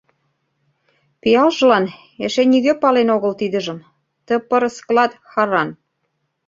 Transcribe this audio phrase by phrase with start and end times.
[1.21, 1.85] Пиалжылан,
[2.25, 3.79] эше нигӧ пален огыл тидыжым—
[4.25, 5.69] ты пырыс клат хӓрран.